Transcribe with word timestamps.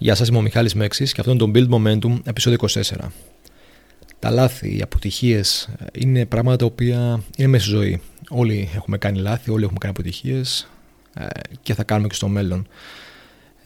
Γεια 0.00 0.14
σας, 0.14 0.28
είμαι 0.28 0.38
ο 0.38 0.40
Μιχάλης 0.40 0.74
Μέξης 0.74 1.12
και 1.12 1.20
αυτό 1.20 1.32
είναι 1.32 1.40
το 1.40 1.50
Build 1.54 1.68
Momentum 1.68 2.18
επεισόδιο 2.24 2.58
24. 2.68 2.80
Τα 4.18 4.30
λάθη, 4.30 4.76
οι 4.76 4.82
αποτυχίες 4.82 5.68
είναι 5.92 6.26
πράγματα 6.26 6.56
τα 6.56 6.64
οποία 6.64 7.22
είναι 7.36 7.48
μέσα 7.48 7.64
στη 7.64 7.74
ζωή. 7.74 8.00
Όλοι 8.28 8.70
έχουμε 8.74 8.98
κάνει 8.98 9.18
λάθη, 9.18 9.50
όλοι 9.50 9.62
έχουμε 9.62 9.78
κάνει 9.78 9.94
αποτυχίες 9.96 10.68
ε, 11.14 11.26
και 11.62 11.74
θα 11.74 11.84
κάνουμε 11.84 12.08
και 12.08 12.14
στο 12.14 12.28
μέλλον. 12.28 12.66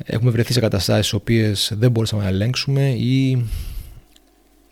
Έχουμε 0.05 0.31
βρεθεί 0.31 0.53
σε 0.53 0.61
καταστάσεις 0.61 1.07
στις 1.07 1.19
οποίες 1.19 1.73
δεν 1.77 1.91
μπορούσαμε 1.91 2.23
να 2.23 2.29
ελέγξουμε 2.29 2.89
ή 2.91 3.46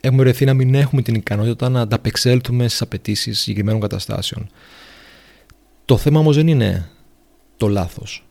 έχουμε 0.01 0.23
βρεθεί 0.23 0.45
να 0.45 0.55
μην 0.55 0.75
έχουμε 0.75 1.03
την 1.03 1.15
ικανότητα 1.15 1.69
να 1.69 1.81
ανταπεξέλθουμε 1.81 2.69
στις 2.69 2.83
απαιτήσεις 2.83 3.41
συγκεκριμένων 3.41 3.81
καταστάσεων. 3.81 4.51
Το 5.85 5.97
θέμα 5.97 6.21
όμως 6.21 6.37
δεν 6.37 6.47
είναι 6.47 6.89
το 7.57 7.69
λάθος 7.69 8.27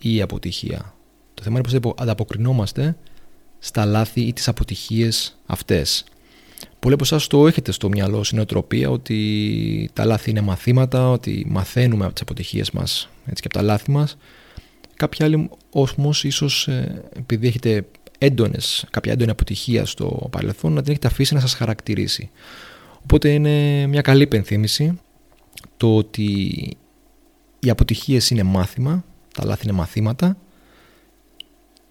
ή 0.00 0.14
η 0.14 0.22
αποτυχία. 0.22 0.94
Το 1.34 1.42
θέμα 1.42 1.58
είναι 1.58 1.80
πώς 1.80 1.92
ανταποκρινόμαστε 1.96 2.96
στα 3.58 3.84
λάθη 3.84 4.20
ή 4.20 4.32
τις 4.32 4.48
αποτυχίες 4.48 5.38
αυτές. 5.46 6.04
Πολλοί 6.78 6.94
από 6.94 7.04
εσάς 7.04 7.26
το 7.26 7.46
έχετε 7.46 7.72
στο 7.72 7.88
μυαλό, 7.88 8.24
στην 8.24 8.38
οτροπία, 8.38 8.90
ότι 8.90 9.90
τα 9.92 10.04
λάθη 10.04 10.30
είναι 10.30 10.40
μαθήματα, 10.40 11.10
ότι 11.10 11.46
μαθαίνουμε 11.48 12.04
από 12.04 12.12
τις 12.12 12.22
αποτυχίες 12.22 12.70
μας 12.70 13.08
έτσι, 13.26 13.42
και 13.42 13.48
από 13.52 13.58
τα 13.58 13.62
λάθη 13.62 13.90
μας. 13.90 14.16
Κάποιοι 14.94 15.24
άλλοι 15.24 15.50
όμως 15.70 16.24
ίσως 16.24 16.68
ε, 16.68 17.02
επειδή 17.16 17.46
έχετε 17.46 17.86
έντονες, 18.18 18.84
κάποια 18.90 19.12
έντονη 19.12 19.30
αποτυχία 19.30 19.86
στο 19.86 20.28
παρελθόν 20.30 20.72
να 20.72 20.82
την 20.82 20.90
έχετε 20.90 21.06
αφήσει 21.06 21.34
να 21.34 21.40
σας 21.40 21.54
χαρακτηρίσει. 21.54 22.30
Οπότε 23.02 23.28
είναι 23.28 23.86
μια 23.86 24.00
καλή 24.00 24.22
υπενθύμηση 24.22 24.98
το 25.76 25.96
ότι 25.96 26.26
οι 27.58 27.70
αποτυχίες 27.70 28.30
είναι 28.30 28.42
μάθημα, 28.42 29.04
τα 29.34 29.44
λάθη 29.44 29.62
είναι 29.64 29.76
μαθήματα 29.76 30.36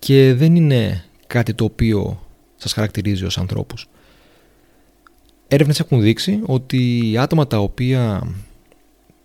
και 0.04 0.34
δεν 0.34 0.56
είναι 0.56 1.04
κάτι 1.28 1.54
το 1.54 1.64
οποίο 1.64 2.28
σας 2.56 2.74
χαρακτηρίζει 2.74 3.26
ως 3.26 3.38
ανθρώπους. 3.38 3.88
Έρευνες 5.48 5.80
έχουν 5.80 6.02
δείξει 6.02 6.40
ότι 6.46 7.12
οι 7.12 7.18
άτομα 7.18 7.48
τα 7.48 7.58
οποία 7.58 8.34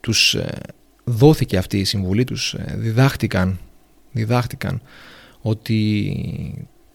τους 0.01 0.35
ε, 0.35 0.61
δόθηκε 1.05 1.57
αυτή 1.57 1.79
η 1.79 1.85
συμβουλή, 1.85 2.25
τους 2.25 2.55
ε, 2.55 2.75
διδάχτηκαν, 2.77 3.59
διδάχτηκαν 4.13 4.81
ότι 5.41 5.75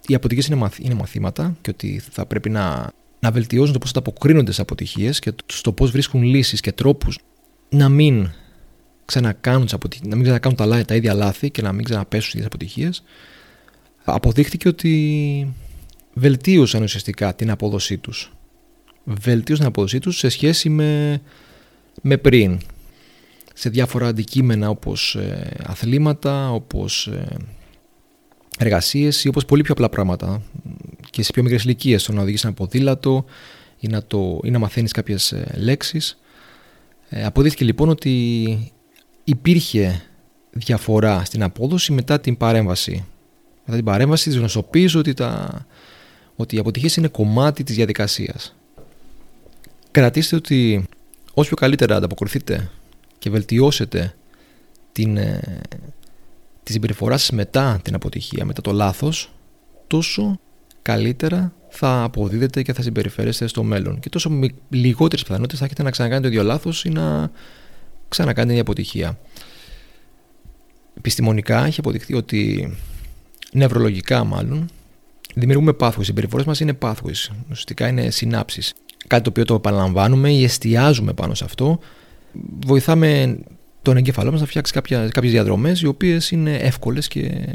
οι 0.07 0.13
αποτυχίες 0.15 0.47
είναι, 0.47 0.69
είναι 0.79 0.93
μαθήματα 0.93 1.57
και 1.61 1.69
ότι 1.69 2.01
θα 2.11 2.25
πρέπει 2.25 2.49
να, 2.49 2.91
να 3.19 3.31
βελτιώσουν 3.31 3.73
το 3.73 3.79
πώς 3.79 3.89
ανταποκρίνονται 3.89 4.51
σε 4.51 4.61
αποτυχίες 4.61 5.19
και 5.19 5.33
στο 5.45 5.71
πώς 5.71 5.91
βρίσκουν 5.91 6.23
λύσεις 6.23 6.59
και 6.59 6.71
τρόπους 6.71 7.19
να 7.69 7.89
μην 7.89 8.29
ξανακάνουν, 9.05 9.67
να 10.01 10.15
μην 10.15 10.23
ξανακάνουν 10.23 10.57
τα, 10.57 10.85
τα 10.85 10.95
ίδια 10.95 11.13
λάθη 11.13 11.51
και 11.51 11.61
να 11.61 11.71
μην 11.71 11.83
ξαναπέσουν 11.83 12.29
στις 12.29 12.45
αποτυχίες 12.45 13.03
αποδείχθηκε 14.03 14.67
ότι 14.67 15.53
βελτίωσαν 16.13 16.83
ουσιαστικά 16.83 17.35
την 17.35 17.51
απόδοσή 17.51 17.97
τους. 17.97 18.31
Βελτίωσαν 19.03 19.65
την 19.65 19.65
απόδοσή 19.65 19.99
τους 19.99 20.17
σε 20.17 20.29
σχέση 20.29 20.69
με, 20.69 21.21
με 22.01 22.17
πριν. 22.17 22.59
Σε 23.53 23.69
διάφορα 23.69 24.07
αντικείμενα 24.07 24.69
όπως 24.69 25.15
ε, 25.15 25.51
αθλήματα, 25.63 26.51
όπως 26.51 27.07
ε, 27.07 27.37
εργασίες 28.57 29.23
ή 29.23 29.27
όπως 29.27 29.45
πολύ 29.45 29.61
πιο 29.61 29.73
απλά 29.73 29.89
πράγματα 29.89 30.41
και 31.09 31.23
σε 31.23 31.31
πιο 31.31 31.43
μικρές 31.43 31.63
ηλικίες 31.63 32.03
το 32.03 32.13
να 32.13 32.21
οδηγείς 32.21 32.43
ένα 32.43 32.53
ποδήλατο 32.53 33.25
ή 33.79 33.87
να, 33.87 34.03
το, 34.03 34.39
ή 34.43 34.49
να 34.49 34.59
μαθαίνεις 34.59 34.91
κάποιες 34.91 35.31
ε, 35.31 35.53
λέξεις. 35.57 36.19
Ε, 37.09 37.25
αποδείχθηκε 37.25 37.63
λοιπόν 37.63 37.89
ότι 37.89 38.73
υπήρχε 39.23 40.01
διαφορά 40.51 41.25
στην 41.25 41.43
απόδοση 41.43 41.91
μετά 41.91 42.19
την 42.19 42.37
παρέμβαση 42.37 43.05
μετά 43.65 43.77
την 43.77 43.85
παρέμβαση 43.85 44.29
της 44.29 44.37
γνωστοποίηση 44.37 44.97
ότι, 44.97 45.13
τα, 45.13 45.65
ότι 46.35 46.55
οι 46.55 46.59
αποτυχίες 46.59 46.95
είναι 46.95 47.07
κομμάτι 47.07 47.63
της 47.63 47.75
διαδικασίας. 47.75 48.55
Κρατήστε 49.91 50.35
ότι 50.35 50.85
όσο 51.33 51.47
πιο 51.47 51.55
καλύτερα 51.55 51.95
ανταποκριθείτε 51.95 52.69
και 53.19 53.29
βελτιώσετε 53.29 54.15
την, 54.91 55.17
ε, 55.17 55.61
τη 56.63 56.71
συμπεριφορά 56.71 57.17
σας 57.17 57.31
μετά 57.31 57.79
την 57.83 57.95
αποτυχία, 57.95 58.45
μετά 58.45 58.61
το 58.61 58.71
λάθος, 58.71 59.31
τόσο 59.87 60.39
καλύτερα 60.81 61.53
θα 61.69 62.03
αποδίδετε 62.03 62.61
και 62.61 62.73
θα 62.73 62.81
συμπεριφέρεστε 62.81 63.47
στο 63.47 63.63
μέλλον. 63.63 63.99
Και 63.99 64.09
τόσο 64.09 64.29
με 64.29 64.47
λιγότερες 64.69 65.23
πιθανότητες 65.23 65.59
θα 65.59 65.65
έχετε 65.65 65.83
να 65.83 65.91
ξανακάνετε 65.91 66.27
το 66.27 66.33
ίδιο 66.33 66.47
λάθος 66.47 66.85
ή 66.85 66.89
να 66.89 67.31
ξανακάνετε 68.09 68.53
μια 68.53 68.61
αποτυχία. 68.61 69.19
Επιστημονικά 70.97 71.65
έχει 71.65 71.79
αποδειχθεί 71.79 72.13
ότι 72.13 72.73
νευρολογικά 73.53 74.23
μάλλον, 74.23 74.69
δημιουργούμε 75.35 75.75
pathways. 75.79 75.99
Οι 75.99 76.03
συμπεριφορές 76.03 76.45
μας 76.45 76.59
είναι 76.59 76.77
pathways. 76.81 77.29
Ουσιαστικά 77.43 77.87
είναι 77.87 78.09
συνάψεις. 78.09 78.73
Κάτι 79.07 79.23
το 79.23 79.29
οποίο 79.29 79.45
το 79.45 79.53
επαναλαμβάνουμε 79.53 80.31
ή 80.31 80.43
εστιάζουμε 80.43 81.13
πάνω 81.13 81.33
σε 81.33 81.43
αυτό. 81.43 81.79
Βοηθάμε 82.65 83.39
τον 83.81 83.97
εγκέφαλό 83.97 84.31
μας 84.31 84.39
να 84.39 84.45
φτιάξει 84.45 84.73
κάποιες 84.73 85.31
διαδρομές 85.31 85.81
οι 85.81 85.85
οποίες 85.87 86.31
είναι 86.31 86.55
εύκολες 86.55 87.07
και 87.07 87.47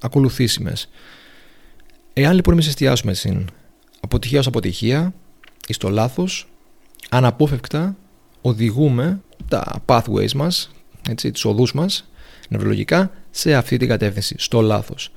ακολουθήσιμες. 0.00 0.88
Εάν 2.12 2.34
λοιπόν 2.34 2.54
εμείς 2.54 2.66
εστιάσουμε 2.66 3.14
στην 3.14 3.46
αποτυχία 4.00 4.38
ως 4.38 4.46
αποτυχία 4.46 5.14
ή 5.66 5.72
στο 5.72 5.88
λάθος, 5.88 6.48
αναπόφευκτα 7.08 7.96
οδηγούμε 8.40 9.20
τα 9.48 9.82
pathways 9.86 10.32
μας, 10.32 10.70
τι 11.14 11.30
οδούς 11.44 11.72
μας, 11.72 12.10
νευρολογικά, 12.50 13.10
σε 13.30 13.54
αυτή 13.54 13.76
την 13.76 13.88
κατεύθυνση, 13.88 14.34
στο 14.38 14.60
λάθος. 14.60 15.12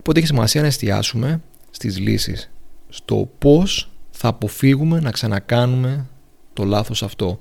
Οπότε 0.00 0.18
έχει 0.18 0.28
σημασία 0.28 0.60
να 0.60 0.66
εστιάσουμε 0.66 1.40
στις 1.70 1.98
λύσεις, 1.98 2.50
στο 2.88 3.30
πώς 3.38 3.90
θα 4.10 4.28
αποφύγουμε 4.28 5.00
να 5.00 5.10
ξανακάνουμε 5.10 6.06
το 6.52 6.64
λάθος 6.64 7.02
αυτό, 7.02 7.40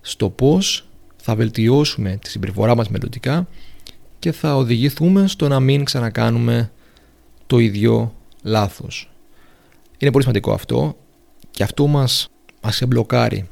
στο 0.00 0.30
πώς 0.30 0.88
θα 1.16 1.34
βελτιώσουμε 1.34 2.18
τη 2.22 2.30
συμπεριφορά 2.30 2.74
μας 2.74 2.88
μελλοντικά 2.88 3.48
και 4.18 4.32
θα 4.32 4.56
οδηγηθούμε 4.56 5.26
στο 5.26 5.48
να 5.48 5.60
μην 5.60 5.84
ξανακάνουμε 5.84 6.72
το 7.46 7.58
ίδιο 7.58 8.14
λάθος. 8.42 9.10
Είναι 9.98 10.10
πολύ 10.10 10.24
σημαντικό 10.24 10.52
αυτό 10.52 10.96
και 11.50 11.62
αυτό 11.62 11.86
μας, 11.86 12.28
μας 12.62 12.80
εμπλοκάρει 12.82 13.48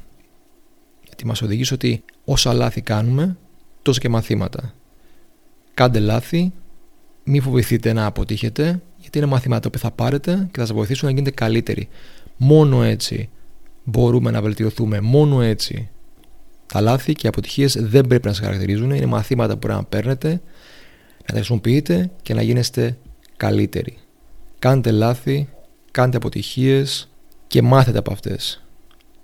γιατί 1.05 1.25
μας 1.25 1.41
οδηγεί 1.41 1.73
ότι 1.73 2.03
όσα 2.25 2.53
λάθη 2.53 2.81
κάνουμε 2.81 3.37
τόσο 3.87 3.99
και 3.99 4.09
μαθήματα 4.09 4.73
κάντε 5.77 5.99
λάθη, 5.99 6.51
μην 7.23 7.41
φοβηθείτε 7.41 7.93
να 7.93 8.05
αποτύχετε, 8.05 8.81
γιατί 8.97 9.17
είναι 9.17 9.27
μαθήματα 9.27 9.69
που 9.69 9.77
θα 9.77 9.91
πάρετε 9.91 10.47
και 10.51 10.59
θα 10.59 10.65
σας 10.65 10.75
βοηθήσουν 10.75 11.07
να 11.07 11.13
γίνετε 11.13 11.31
καλύτεροι. 11.31 11.87
Μόνο 12.37 12.83
έτσι 12.83 13.29
μπορούμε 13.83 14.31
να 14.31 14.41
βελτιωθούμε, 14.41 15.01
μόνο 15.01 15.41
έτσι. 15.41 15.89
Τα 16.65 16.81
λάθη 16.81 17.13
και 17.13 17.25
οι 17.25 17.29
αποτυχίες 17.29 17.77
δεν 17.79 18.07
πρέπει 18.07 18.27
να 18.27 18.33
σας 18.33 18.45
χαρακτηρίζουν, 18.45 18.91
είναι 18.91 19.05
μαθήματα 19.05 19.53
που 19.53 19.59
πρέπει 19.59 19.73
να 19.73 19.83
παίρνετε, 19.83 20.29
να 20.29 21.25
τα 21.25 21.33
χρησιμοποιείτε 21.33 22.11
και 22.21 22.33
να 22.33 22.41
γίνεστε 22.41 22.97
καλύτεροι. 23.37 23.97
Κάντε 24.59 24.91
λάθη, 24.91 25.49
κάντε 25.91 26.17
αποτυχίες 26.17 27.09
και 27.47 27.61
μάθετε 27.61 27.97
από 27.97 28.11
αυτές. 28.11 28.63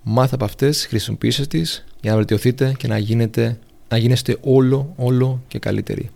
Μάθετε 0.02 0.34
από 0.34 0.44
αυτές, 0.44 0.86
χρησιμοποιήστε 0.86 1.46
τις 1.46 1.84
για 2.00 2.10
να 2.10 2.16
βελτιωθείτε 2.16 2.74
και 2.78 2.88
να, 2.88 2.98
γίνετε, 2.98 3.58
να 3.88 3.96
γίνεστε 3.96 4.36
όλο, 4.42 4.92
όλο 4.96 5.42
και 5.48 5.58
καλύτεροι. 5.58 6.10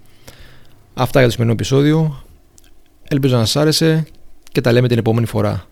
Αυτά 0.94 1.18
για 1.18 1.28
το 1.28 1.32
σημερινό 1.32 1.54
επεισόδιο. 1.54 2.22
Ελπίζω 3.08 3.36
να 3.36 3.44
σας 3.44 3.56
άρεσε 3.56 4.06
και 4.52 4.60
τα 4.60 4.72
λέμε 4.72 4.88
την 4.88 4.98
επόμενη 4.98 5.26
φορά. 5.26 5.66